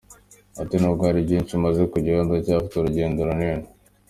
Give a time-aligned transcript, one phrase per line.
[0.61, 3.65] Ati “Nubwo hari byinshi maze kugeraho ndacyafite urugendo runini.